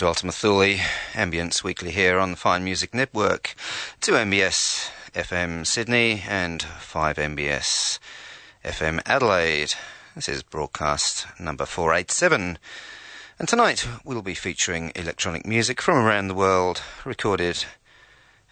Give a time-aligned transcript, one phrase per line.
[0.00, 0.78] to Ultima Thule,
[1.12, 3.54] Ambience Weekly here on the Fine Music Network,
[4.00, 7.98] 2MBS FM Sydney and 5MBS
[8.64, 9.74] FM Adelaide.
[10.16, 12.58] This is broadcast number 487.
[13.38, 17.66] And tonight we'll be featuring electronic music from around the world, recorded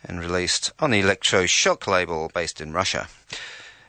[0.04, 3.08] and released on the Electro Shock label based in Russia.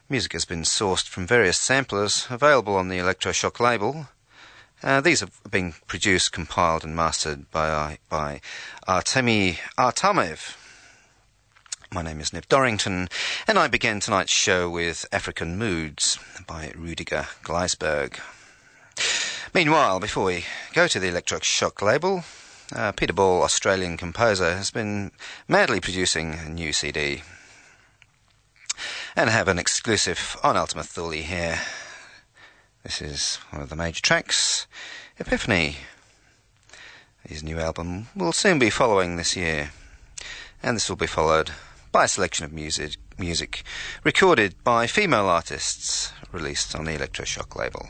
[0.08, 4.08] Music has been sourced from various samplers available on the Electroshock label
[4.84, 8.42] uh, these have been produced, compiled, and mastered by, by
[8.88, 10.56] Artemiy Artemiev.
[11.92, 13.10] My name is Niv Dorrington,
[13.48, 18.20] and I begin tonight's show with African Moods by Rudiger Gleisberg.
[19.54, 22.24] Meanwhile, before we go to the Electric Shock label,
[22.76, 25.12] uh, Peter Ball, Australian composer, has been
[25.48, 27.24] madly producing a new CD.
[29.16, 31.60] And have an exclusive on Ultima Thule here.
[32.84, 34.66] This is one of the major tracks,
[35.20, 35.78] Epiphany.
[37.28, 39.72] His new album will soon be following this year,
[40.64, 41.52] and this will be followed
[41.92, 43.64] by a selection of music, music
[44.06, 47.90] recorded by female artists released on the Electroshock label.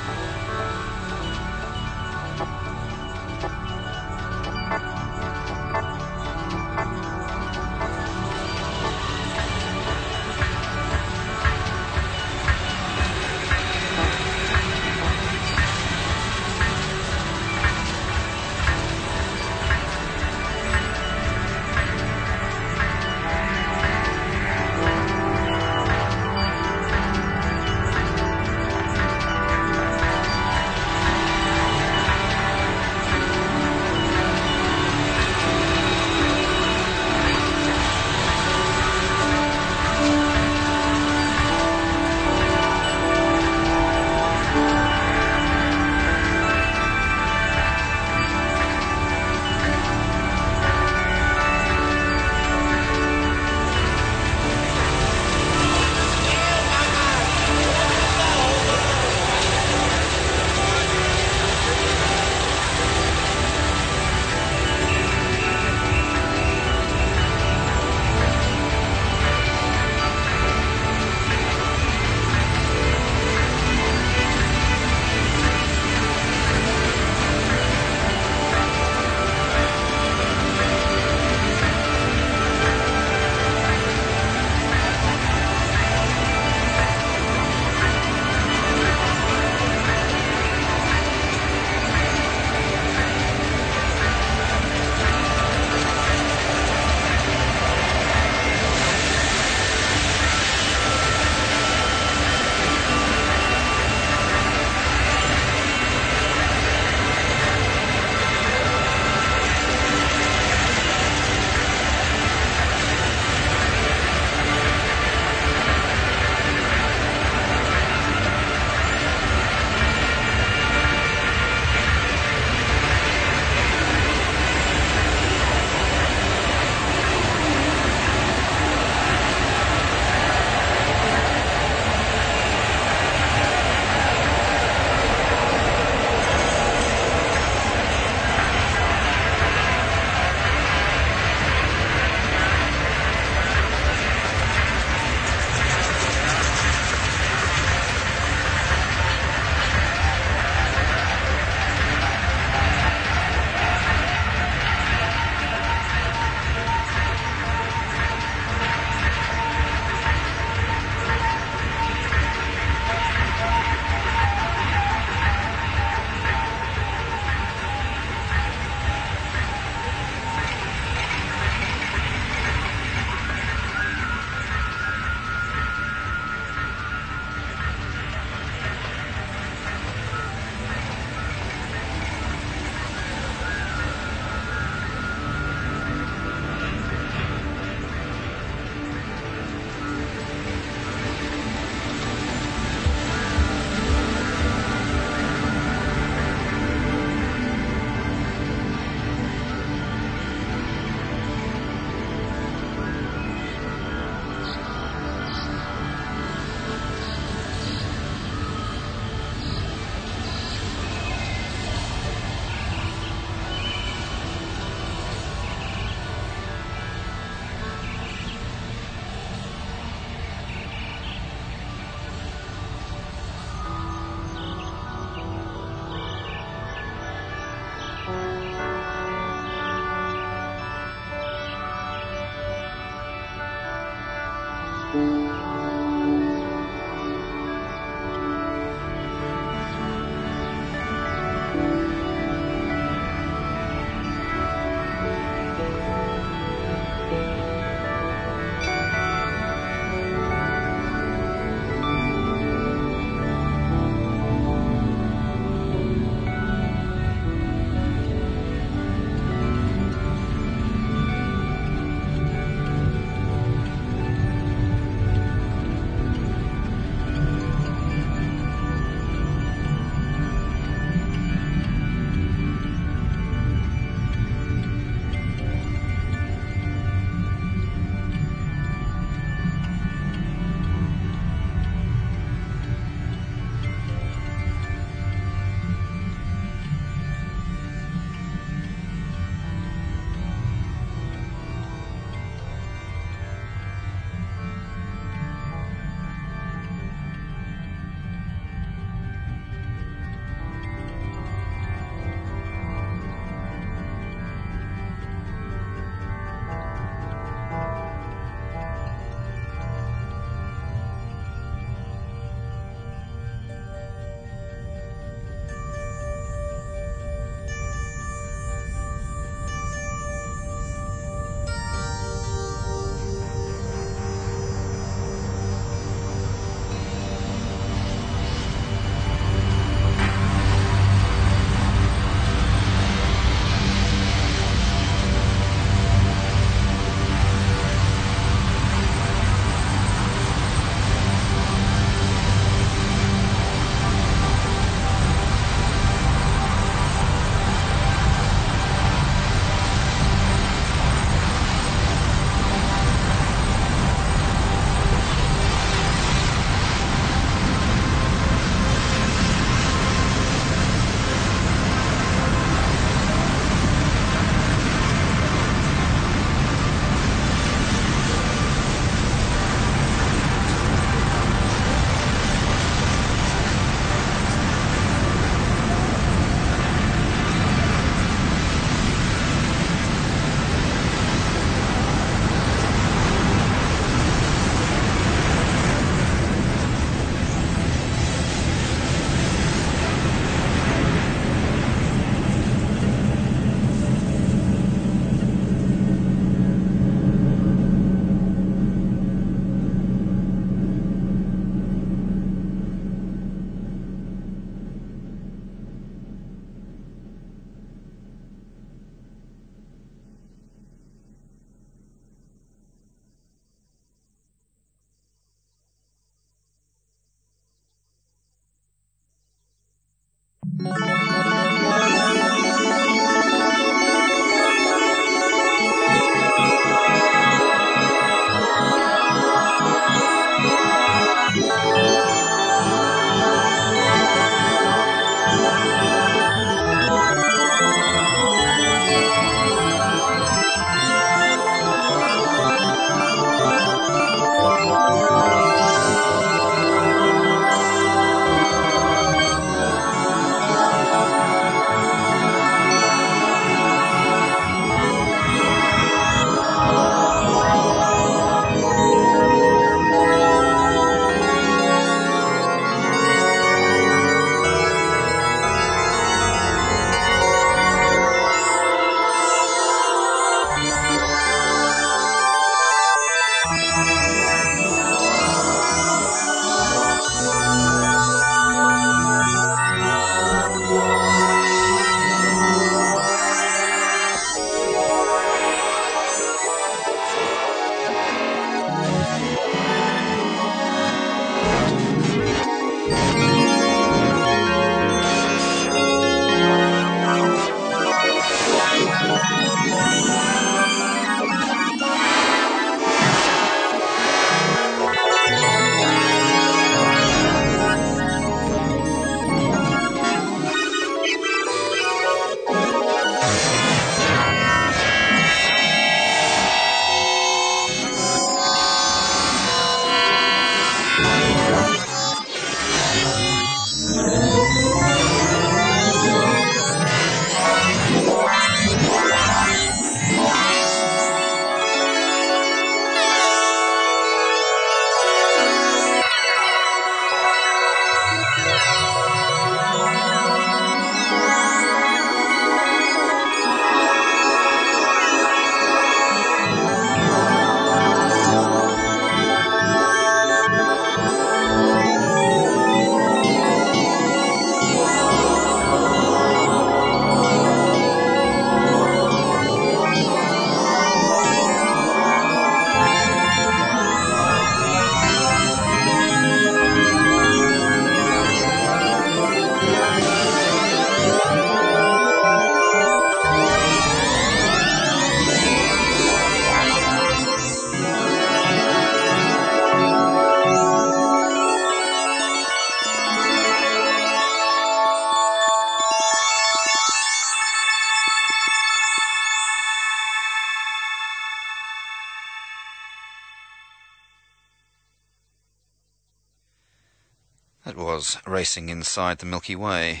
[598.42, 600.00] Racing Inside the Milky Way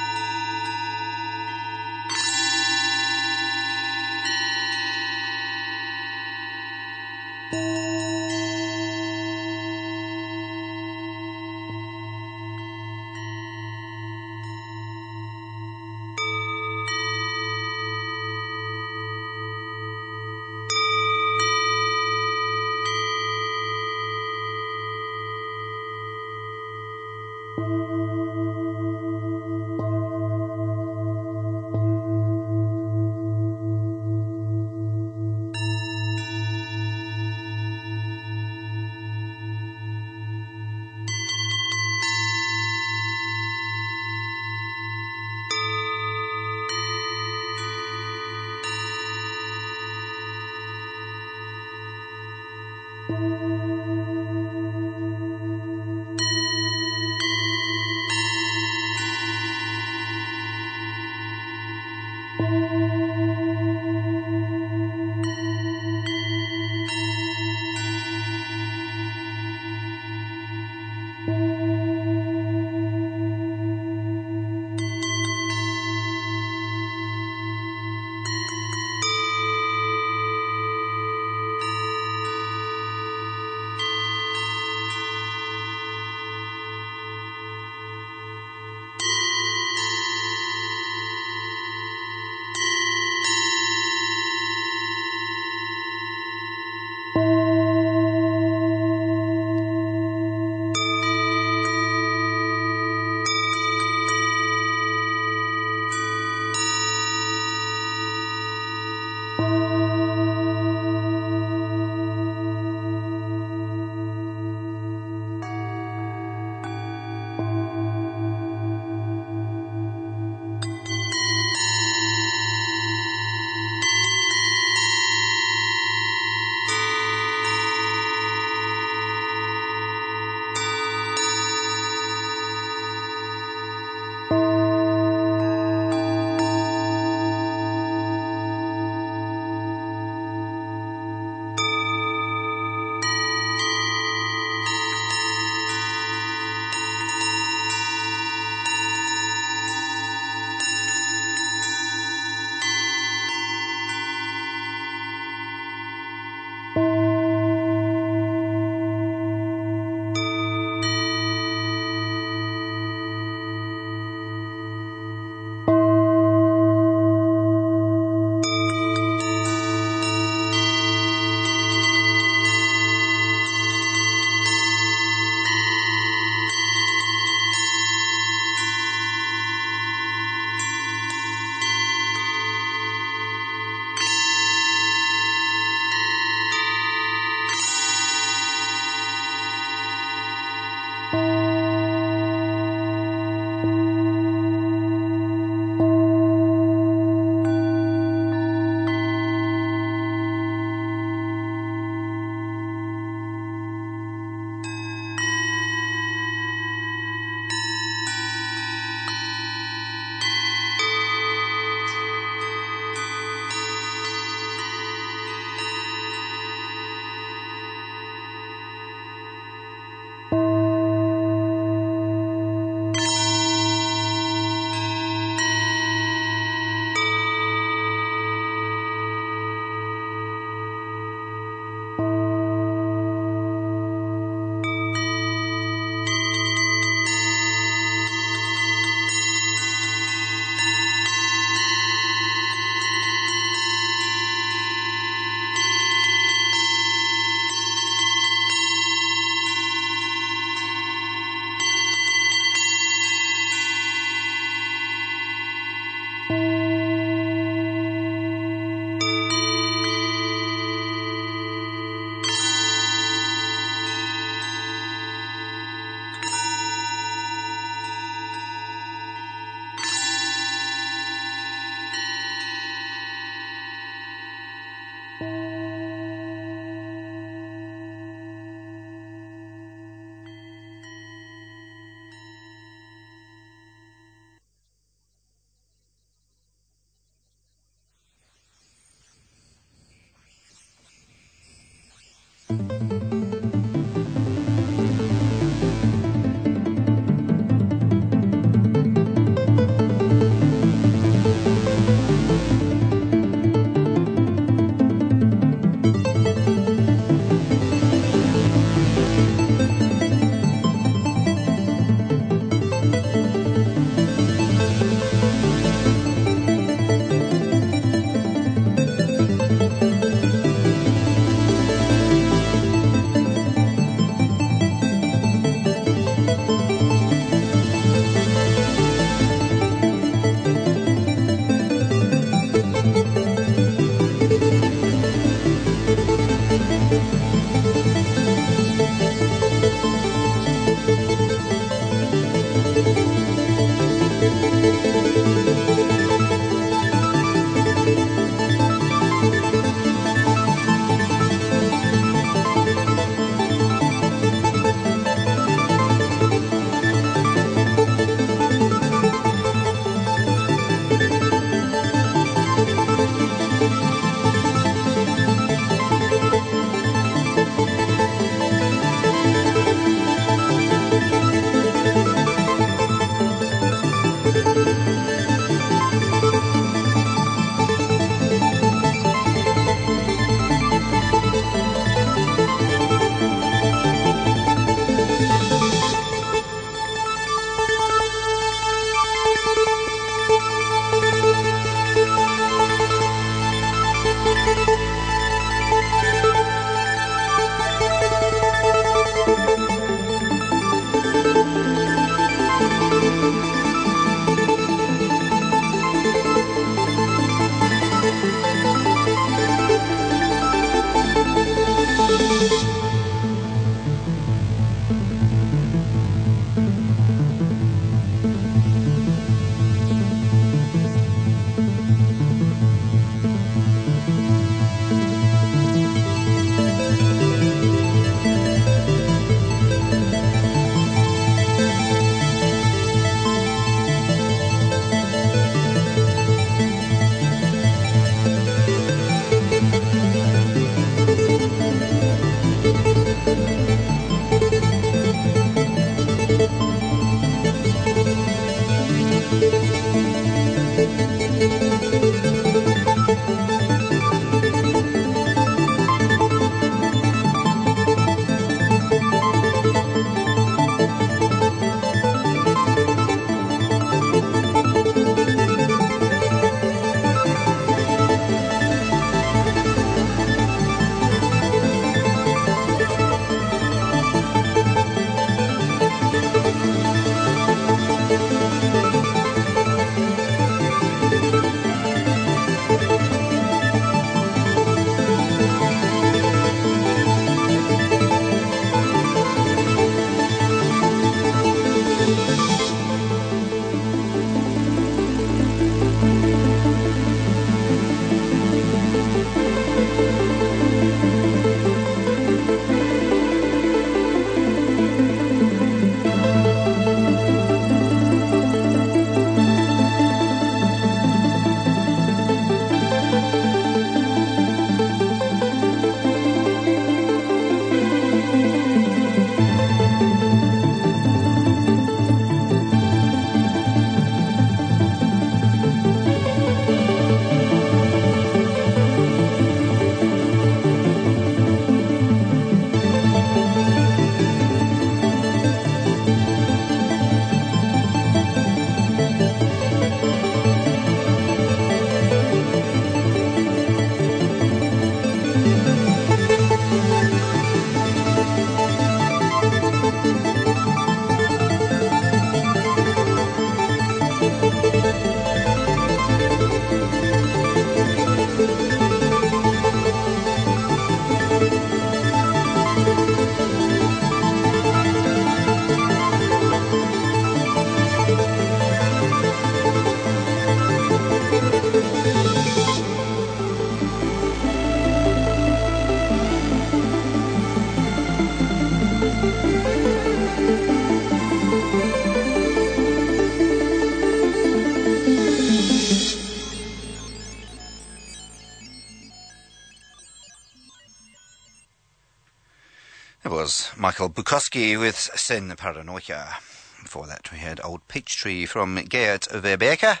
[593.98, 596.36] Michael Bukowski with Sen Paranoia.
[596.82, 600.00] Before that, we had Old Peach Tree from Geert Verbeke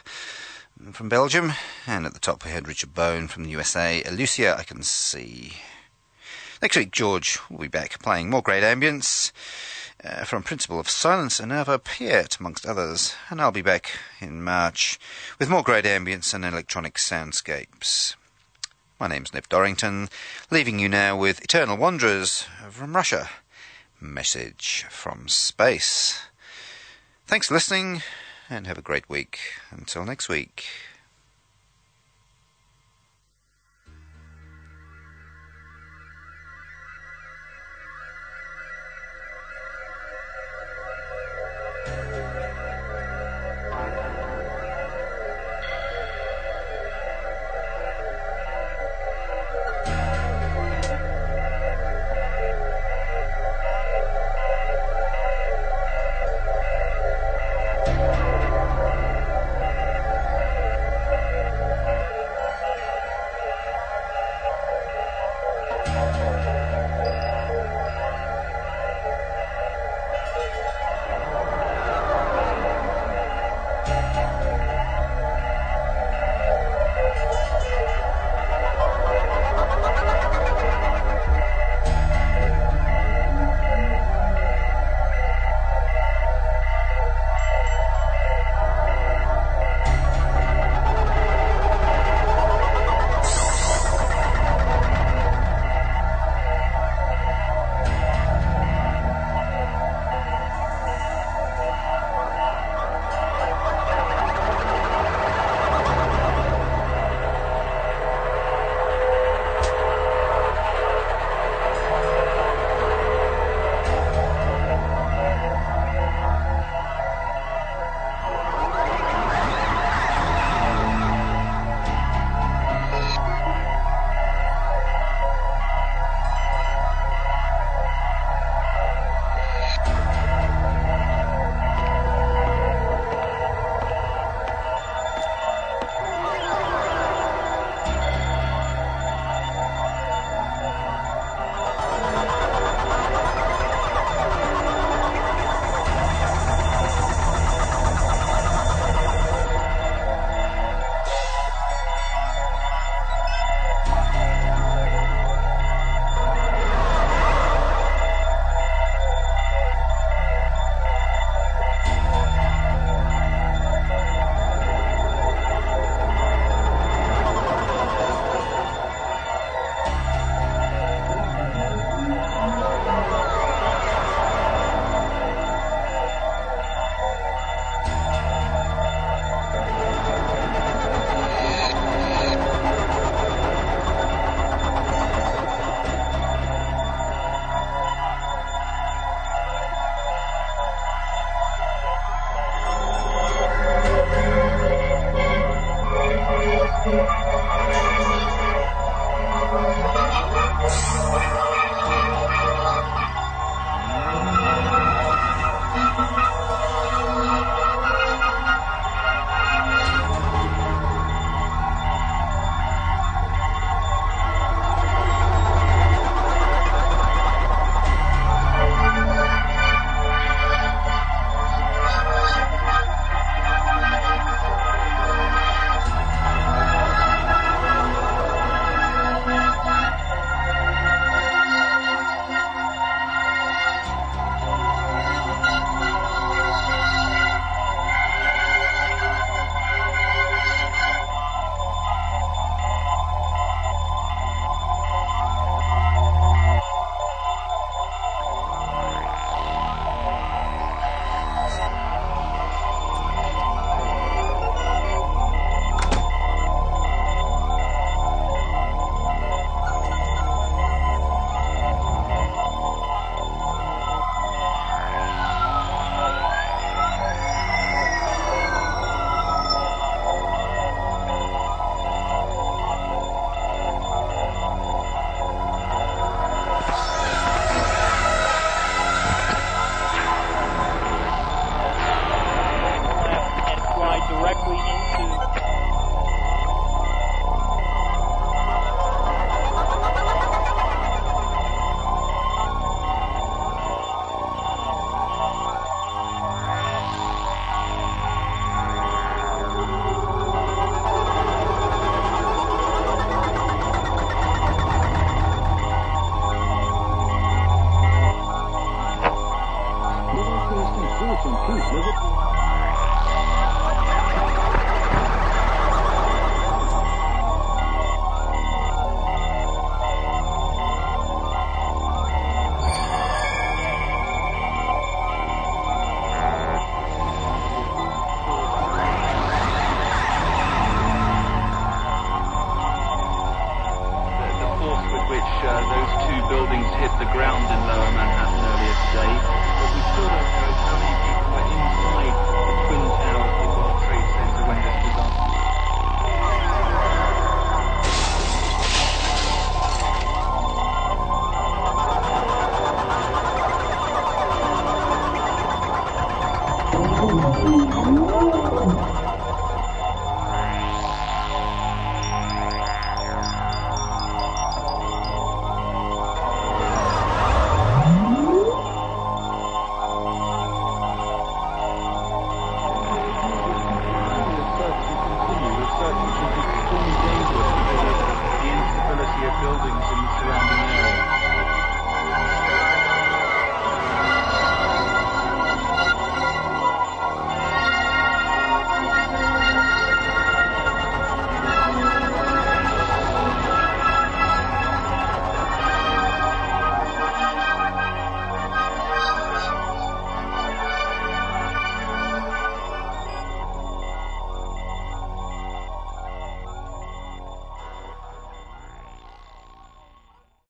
[0.92, 1.54] from Belgium.
[1.86, 4.04] And at the top, we had Richard Bone from the USA.
[4.10, 5.54] Lucia, I can see.
[6.60, 9.32] Next week, George will be back playing more great ambience
[10.04, 13.14] uh, from Principle of Silence and Ava Piet, amongst others.
[13.30, 14.98] And I'll be back in March
[15.38, 18.14] with more great ambience and electronic soundscapes.
[19.00, 20.10] My name's Nev Dorrington,
[20.50, 23.30] leaving you now with Eternal Wanderers from Russia.
[24.00, 26.20] Message from Space.
[27.26, 28.02] Thanks for listening
[28.48, 29.38] and have a great week.
[29.70, 30.66] Until next week.